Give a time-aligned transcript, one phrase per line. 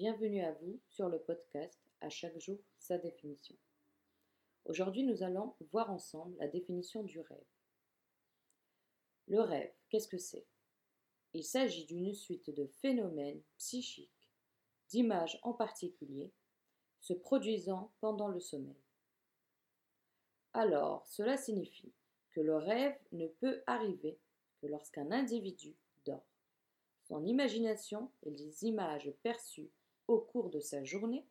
[0.00, 3.54] Bienvenue à vous sur le podcast À chaque jour sa définition.
[4.64, 7.44] Aujourd'hui, nous allons voir ensemble la définition du rêve.
[9.28, 10.46] Le rêve, qu'est-ce que c'est?
[11.34, 14.30] Il s'agit d'une suite de phénomènes psychiques,
[14.88, 16.32] d'images en particulier,
[17.02, 18.80] se produisant pendant le sommeil.
[20.54, 21.92] Alors, cela signifie
[22.30, 24.18] que le rêve ne peut arriver
[24.62, 26.24] que lorsqu'un individu dort.
[27.02, 29.70] Son imagination et les images perçues
[30.08, 31.26] au cours de sa journée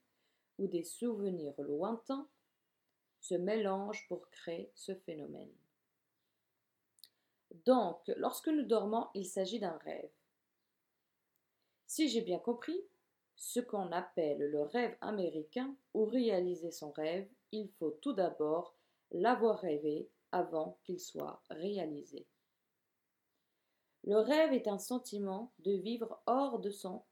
[0.57, 2.27] ou des souvenirs lointains
[3.19, 5.53] se mélangent pour créer ce phénomène.
[7.65, 10.11] Donc, lorsque nous dormons, il s'agit d'un rêve.
[11.87, 12.79] Si j'ai bien compris,
[13.35, 18.75] ce qu'on appelle le rêve américain ou réaliser son rêve, il faut tout d'abord
[19.11, 22.27] l'avoir rêvé avant qu'il soit réalisé.
[24.03, 27.03] Le rêve est un sentiment de vivre hors de son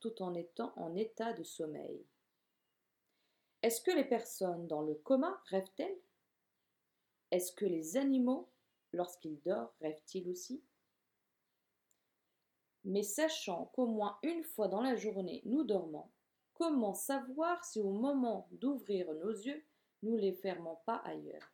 [0.00, 2.04] tout en étant en état de sommeil.
[3.62, 6.00] Est-ce que les personnes dans le coma rêvent-elles?
[7.30, 8.50] Est-ce que les animaux,
[8.92, 10.62] lorsqu'ils dorment, rêvent-ils aussi?
[12.84, 16.10] Mais sachant qu'au moins une fois dans la journée nous dormons,
[16.54, 19.64] comment savoir si au moment d'ouvrir nos yeux,
[20.02, 21.52] nous les fermons pas ailleurs?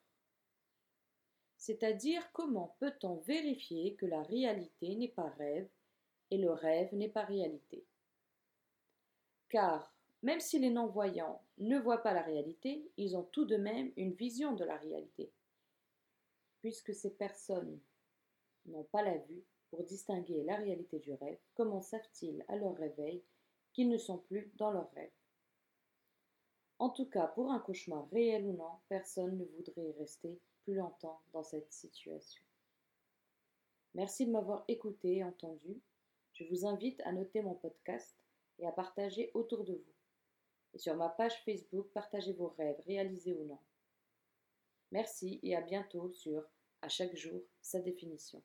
[1.59, 5.69] C'est-à-dire comment peut-on vérifier que la réalité n'est pas rêve
[6.31, 7.85] et le rêve n'est pas réalité?
[9.49, 13.93] Car même si les non-voyants ne voient pas la réalité, ils ont tout de même
[13.97, 15.31] une vision de la réalité.
[16.61, 17.79] Puisque ces personnes
[18.67, 23.23] n'ont pas la vue pour distinguer la réalité du rêve, comment savent-ils à leur réveil
[23.73, 25.11] qu'ils ne sont plus dans leur rêve?
[26.81, 31.43] En tout cas, pour un cauchemar réel ou non, personne ne voudrait rester longtemps dans
[31.43, 32.43] cette situation.
[33.95, 35.81] Merci de m'avoir écouté et entendu.
[36.35, 38.17] Je vous invite à noter mon podcast
[38.59, 39.95] et à partager autour de vous.
[40.75, 43.59] Et sur ma page Facebook, partagez vos rêves, réalisés ou non.
[44.91, 46.45] Merci et à bientôt sur
[46.81, 48.43] À chaque jour, sa définition.